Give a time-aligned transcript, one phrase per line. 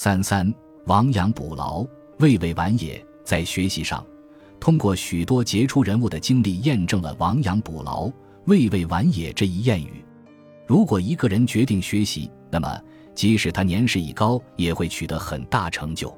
[0.00, 0.54] 三三
[0.86, 1.84] 亡羊补牢，
[2.20, 3.04] 未为晚也。
[3.24, 4.06] 在学习上，
[4.60, 8.08] 通过许多杰出人物的经历，验证了“亡羊补牢，
[8.44, 10.04] 未为晚也”这一谚语。
[10.68, 12.80] 如果一个人决定学习，那么
[13.12, 16.16] 即使他年事已高，也会取得很大成就。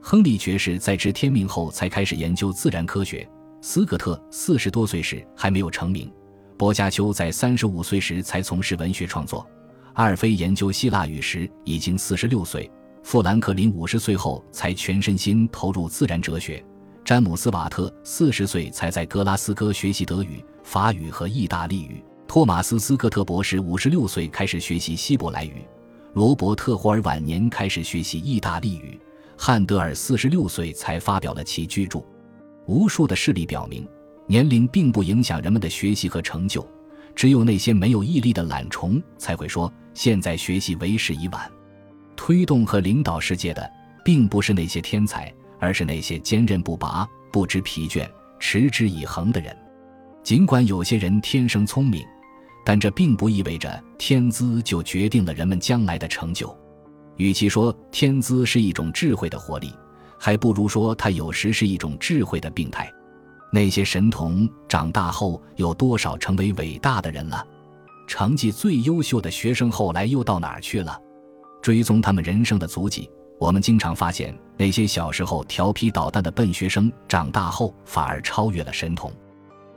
[0.00, 3.24] 亨利爵士在知天命后才开始研究自然科学，
[3.60, 6.12] 斯科特四十多岁时还没有成名，
[6.58, 9.46] 薄伽丘在三十五岁时才从事文学创作，
[9.92, 12.68] 阿尔菲研究希腊语时已经四十六岁。
[13.02, 16.64] 富兰克林五十岁后才全身心投入自然哲学，
[17.04, 25.62] 詹姆斯·瓦特四十岁才在格拉斯哥学习德语、法语和意大利语，托马斯·斯科特博士五十六岁开始学习希伯来语，
[26.14, 28.98] 罗伯特·霍尔晚年开始学习意大利语，
[29.36, 32.02] 汉德尔四十六岁才发表了其巨著。
[32.66, 33.86] 无数的事例表明，
[34.26, 36.66] 年龄并不影响人们的学习和成就，
[37.14, 41.50] 只有那些没有毅力的懒虫才会说现在学习为时已晚。
[42.16, 43.70] 推动和领导世界的，
[44.04, 49.56] 并不是那些天才，而是那些坚韧不拔、不知疲倦、持之以恒的人。
[50.22, 52.04] 尽管有些人天生聪明，
[52.64, 56.56] 但这并不意味着天资就决定了人们将来的成就。
[57.16, 59.72] 与其说天资是一种智慧的活力，
[60.18, 62.90] 还不如说它有时是一种智慧的病态。
[63.52, 67.44] 那些神童长大后有多少成为伟大的人了？
[68.06, 70.98] 成绩最优秀的学生后来又到哪儿去了？
[71.62, 79.10] 追踪他们人生的足迹，我们经常发现，那些小时候调皮捣蛋的笨学生，长大后反而超越了神童。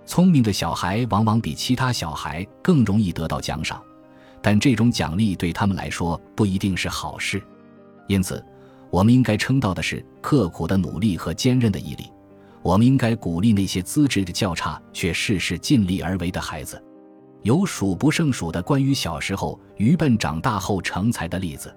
[0.06, 3.81] 聪明的小孩往往比其他小孩更容易得到奖赏，
[4.41, 7.41] 但这种奖励对他们来说不一定是好事。
[8.08, 8.44] 因此，
[8.89, 12.11] 我们应该称道的是刻苦的努力和坚韧的毅力。
[12.63, 16.83] 我们应该鼓励那些资质的较差却事事尽力而为的孩子。
[17.45, 21.71] 有数不胜数的关于小时候愚笨、长大后成才的例子。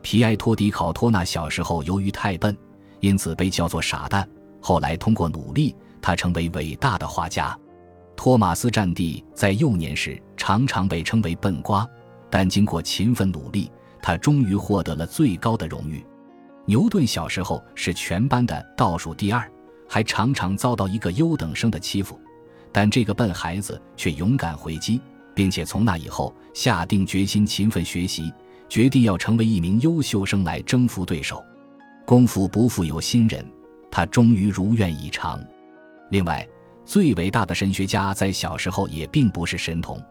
[0.00, 2.56] 皮埃托·迪考托纳小时候由于太笨，
[3.00, 4.26] 因此被叫做傻蛋。
[4.58, 7.54] 后来通过努力，他成为伟大的画家。
[8.16, 11.86] 托马斯·战地在幼年时常常被称为笨瓜，
[12.30, 16.02] 但经过勤奋努力，他终于获得了最高的荣誉。
[16.64, 19.46] 牛顿小时候是全班的倒数第二，
[19.86, 22.18] 还常常遭到一个优等生的欺负。
[22.72, 25.00] 但这个笨孩子却勇敢回击，
[25.34, 28.32] 并且从那以后下定决心勤奋学习，
[28.68, 31.44] 决定要成为一名优秀生来征服对手。
[32.06, 33.46] 功夫不负有心人，
[33.90, 35.38] 他终于如愿以偿。
[36.10, 36.46] 另外，
[36.84, 40.02] 最伟大的神学家在小时候也并不是神童。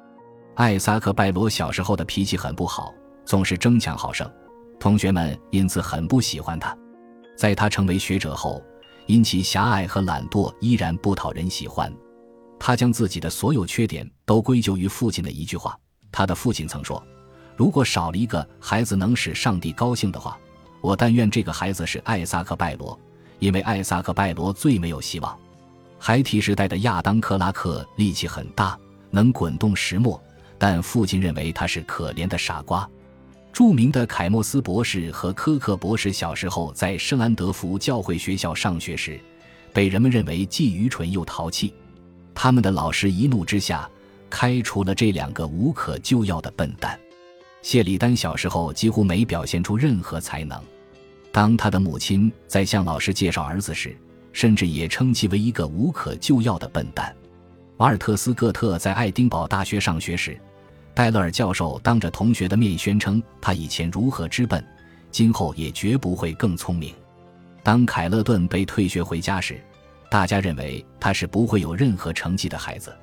[0.55, 2.93] 艾萨克·拜罗小时候的脾气很不好，
[3.25, 4.29] 总是争强好胜，
[4.79, 6.77] 同学们因此很不喜欢他。
[7.35, 8.61] 在他成为学者后，
[9.07, 11.91] 因其狭隘和懒惰，依然不讨人喜欢。
[12.63, 15.75] 他将自己的所有缺点都归咎于父亲的一句话。
[16.11, 17.03] 他的父亲曾说
[17.57, 20.37] ：“如果少了一个孩子能使上帝高兴的话，
[20.79, 22.97] 我但愿这个孩子是艾萨克·拜罗，
[23.39, 25.35] 因为艾萨克·拜罗最没有希望。”
[25.97, 28.77] 孩提时代的亚当·克拉克力气很大，
[29.09, 30.21] 能滚动石磨，
[30.59, 32.87] 但父亲认为他是可怜的傻瓜。
[33.51, 39.19] 著名的凯莫斯博士和科克博士小时候在圣安德福教会学校上学时，
[39.73, 41.73] 被人们认为既愚蠢又淘气。
[42.43, 43.87] 他们的老师一怒之下，
[44.27, 46.99] 开除了这两个无可救药的笨蛋。
[47.61, 50.59] 谢里丹小时候几乎没表现出任何才能。
[51.31, 53.95] 当他的母亲在向老师介绍儿子时，
[54.33, 57.15] 甚至也称其为一个无可救药的笨蛋。
[57.77, 60.35] 瓦尔特斯·特在爱丁堡大学上学时，
[60.95, 64.65] 戴勒尔教授当着同学的面宣称他以前如何之笨，
[65.11, 66.91] 今后也绝不会更聪明。
[67.61, 69.63] 当凯勒顿被退学回家时，
[70.11, 72.93] 大家认为他是不会有任何成绩的孩子。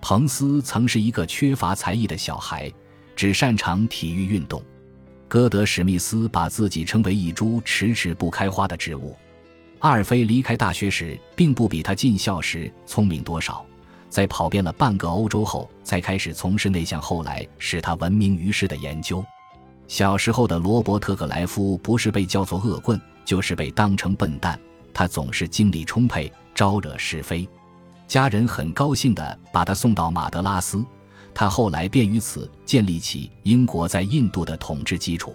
[0.00, 2.72] 彭斯曾是一个缺乏才艺的小孩，
[3.16, 4.62] 只擅长体育运动。
[5.26, 9.16] 歌德史密斯把自己称为一株迟迟不开花的植物。
[9.80, 13.66] 阿尔菲离开大学时，并不比他进校时聪明多少。
[14.08, 19.24] 在跑遍了半个欧洲后，才开始从事那项后来使他闻名于世的研究。
[19.88, 24.56] 小时候的罗伯特·格莱夫不是被叫做恶棍，就是被当成笨蛋。
[24.92, 26.32] 他总是精力充沛。
[26.54, 27.48] 招惹是非，
[28.06, 30.84] 家人很高兴地把他送到马德拉斯，
[31.34, 35.34] 他后来便于此建立起英国在印度的统治基础。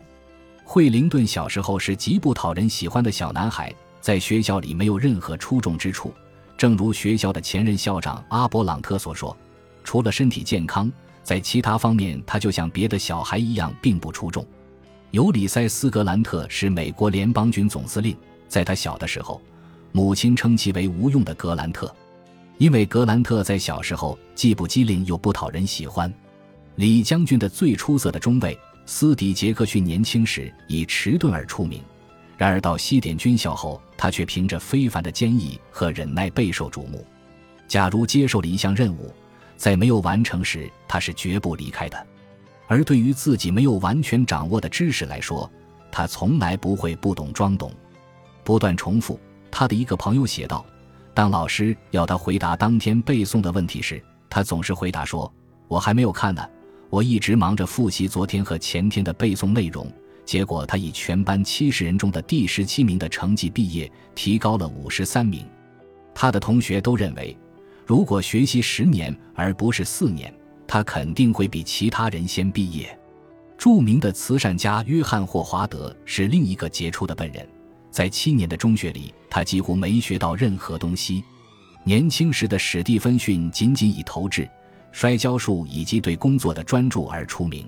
[0.63, 6.13] 惠灵顿小时候是极不讨人喜欢的小男孩，在学校里没有任何出众之处，
[6.57, 9.36] 正如学校的前任校长阿伯朗特所说，
[9.83, 10.92] 除了身体健康，
[11.24, 14.45] 在其他方面他就像别的小孩一样并不出众。
[15.12, 18.16] 尤里塞斯·格兰特是美国联邦军总司令，
[18.48, 19.42] 在他小的时候。
[19.91, 21.94] 母亲称其为无用的格兰特，
[22.57, 26.13] 因为格兰特在小时候既不机灵又不讨人喜欢。
[26.75, 31.81] 李将军的最出色的中尉斯蒂杰克逊年轻时以迟钝而出名，
[32.38, 37.06] 然而到西点军校后，他却凭着非凡的坚毅和忍耐备受瞩目。
[37.68, 39.12] 假如接受了一项任务，
[39.57, 42.07] 在没有完成时，他是绝不离开的。
[42.68, 45.51] 而对于自己没有完全掌握的知识来说，
[45.92, 47.71] 他从来不会不懂装懂。
[48.44, 49.19] 不断重复。
[49.51, 50.65] 他的一个朋友写道
[51.13, 55.31] ：“当老师要他回答当天背诵的问题时，他总是回答说
[55.67, 56.47] ：‘我还没有看呢，
[56.89, 59.91] 我一直忙着复习昨天和前天的背诵内容。’
[60.25, 65.45] 结果他以全班七十人中的第十七名的成绩毕业，提高了五十三名。
[66.13, 67.35] 他的同学都认为。”
[67.89, 70.31] 如果学习十年而不是四年，
[70.67, 72.95] 他肯定会比其他人先毕业。
[73.57, 77.49] 著名的慈善家约翰霍华德是另一个杰出的笨人，
[77.89, 81.23] 在七年的中学里，他几乎没学到任何东西。
[81.83, 84.49] 年轻时的史蒂芬逊仅仅以投掷、
[84.91, 87.67] 摔跤术以及对工作的专注而出名。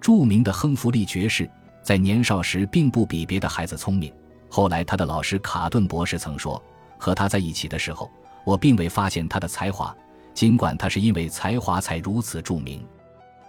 [0.00, 1.48] 著名的亨弗利爵士
[1.82, 4.12] 在年少时并不比别的孩子聪明，
[4.48, 6.62] 后来他的老师卡顿博士曾说，
[6.98, 8.10] 和他在一起的时候。
[8.46, 9.96] 我并未发现他的才华，
[10.34, 12.84] 尽管他是因为才华才如此著名。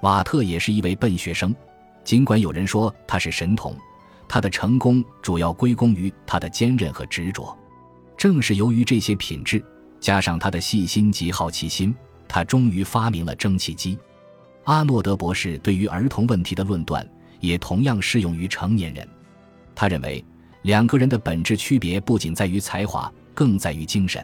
[0.03, 1.53] 瓦特也是一位笨学生，
[2.05, 3.75] 尽管有人说他是神童，
[4.35, 7.57] 他的成功主要归功于他的坚韧和执着。
[8.17, 9.63] 正是由于这些品质，
[9.97, 11.95] 加上他的细心及好奇心，
[12.27, 13.97] 他终于发明了蒸汽机。
[14.65, 17.09] 阿诺德博士对于儿童问题的论断
[17.39, 19.07] 也同样适用于成年人。
[19.73, 20.21] 他认为，
[20.63, 24.21] 两个人的本质区别不仅在于才华，更在于精神。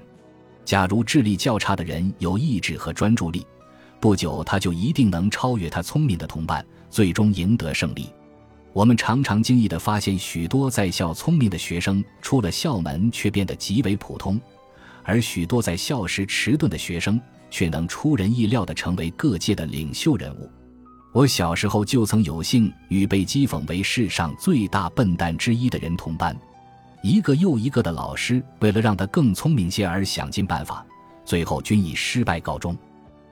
[0.66, 3.48] 假如智力较差的人有意志和专注力，
[4.02, 8.10] 不久他就一定能超越他聪明的同伴，最终赢得胜利。
[8.74, 14.40] 我们常常惊异地发现，许多在校聪明的学生出了校门却变得极为普通，
[15.04, 17.20] 而许多在校时迟钝的学生
[17.50, 20.50] 却能出人意料地成为各界的领袖人物。
[21.12, 26.34] 我小时候就曾有幸与被讥讽为世上最大笨蛋之一的人同班。
[27.04, 30.86] 一个又一个的老师为了让他更聪明些而想尽办法，
[31.26, 32.78] 最后均以失败告终。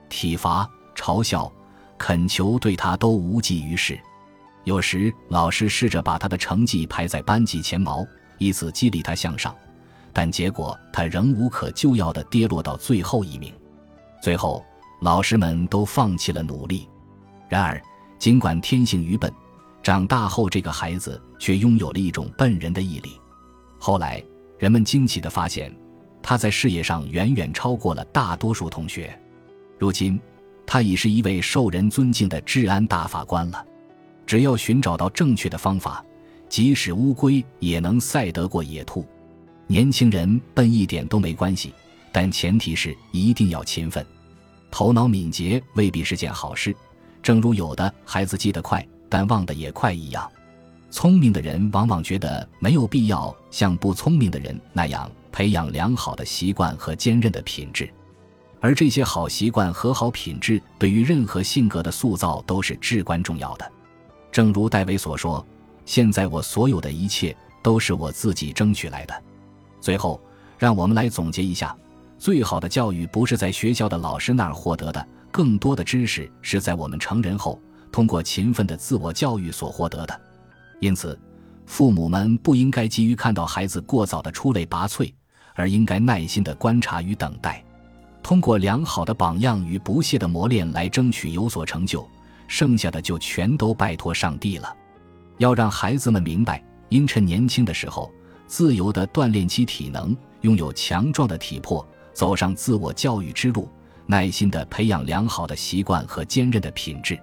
[0.10, 1.50] 体罚、嘲笑、
[1.98, 3.98] 恳求对他都无济于事。
[4.66, 8.06] 有时老师试着把他的成绩排在班级前茅，
[8.38, 9.56] 以此激励他向上，
[10.14, 13.54] 但结果他仍无可救药地跌落到最后一名。
[14.22, 14.64] 最后，
[15.02, 16.88] 老师们都放弃了努力。
[17.48, 17.82] 然而，
[18.20, 19.34] 尽管天性愚笨，
[19.82, 23.20] 长大后这个孩子却拥有了一种笨人的毅力。
[23.80, 24.22] 后来，
[24.58, 25.74] 人们惊奇地发现，
[26.22, 29.18] 他在事业上远远超过了大多数同学。
[29.80, 30.20] 如今，
[30.68, 33.66] 他已是一位受人尊敬的治安大法官了。
[34.30, 36.06] 只要寻找到正确的方法，
[36.48, 39.04] 即使乌龟也能赛得过野兔。
[39.66, 41.74] 年轻人笨一点都没关系，
[42.12, 44.06] 但前提是一定要勤奋。
[44.70, 46.76] 头脑敏捷未必是件好事，
[47.24, 50.32] 正如有的孩子记得快，但忘得也快一样。
[50.92, 57.92] 聪明的人往往觉得没有必要像不聪明的人那样培养良好的习惯和坚韧的品质，
[58.60, 63.72] 而这些好习惯和好品质对于任何性格的塑造都是至关重要的。
[64.32, 65.46] 正如戴维所说
[65.86, 69.24] ：“现在我所有的一切都是我自己争取来的。”
[69.82, 70.22] 最后，
[70.58, 71.76] 让我们来总结一下：
[72.18, 77.60] 最好的教育不是在学校的老师那儿获得的，更多的知识是在我们成人后
[77.92, 80.22] 通过勤奋的自我教育所获得的。
[80.80, 81.20] 因此，
[81.66, 85.12] 父母们不应该急于看到孩子过早的出类拔萃，
[85.56, 87.64] 而应该耐心的观察与等待，
[88.22, 92.08] 通过良好的榜样与不懈的磨练来争取有所成就。
[92.50, 94.76] 剩下的就全都拜托上帝了。
[95.38, 98.12] 要让孩子们明白，应趁年轻的时候
[98.48, 103.70] 自由的锻炼其体能，拥有强壮的体魄，走上自我教育之路，
[104.06, 107.18] 耐心的培养良好的习惯和坚韧的品质。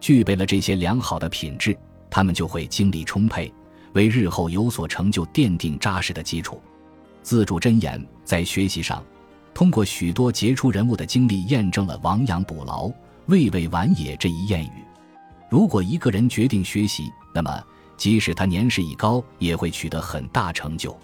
[0.00, 1.74] 具备了这些良好的品质。
[2.08, 3.52] 他们就会精力充沛，
[3.92, 6.62] 为日后有所成就奠定扎实的基础。
[7.20, 9.04] 自主箴言在学习上，
[9.52, 12.90] 通过许多杰出人物的经历，验证了“亡羊补牢，
[13.26, 14.84] 未未晚也”这一谚语。
[15.48, 17.62] 如果一个人决定学习，那么
[17.96, 20.96] 即使他年事已高，也会取得很大成就。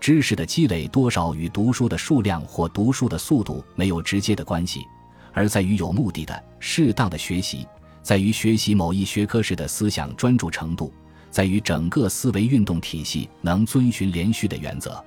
[0.00, 4.86] 知识的积累多少与读书的数量或读书的速度没有直接的关系，
[5.32, 7.66] 而在于有目的的、适当的学习。
[8.02, 10.92] 在于学习某一学科时的思想专注程度，
[11.28, 15.04] 在于整个思维运动体系能遵循连续的原则。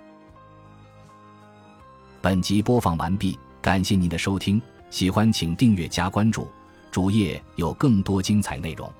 [2.21, 6.47] 本集播放完毕，感谢您的收听，喜欢请订阅加关注，
[6.91, 8.91] 主页有更多精彩内容。